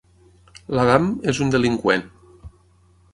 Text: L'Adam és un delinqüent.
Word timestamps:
L'Adam 0.77 1.11
és 1.33 1.41
un 1.47 1.53
delinqüent. 1.57 2.07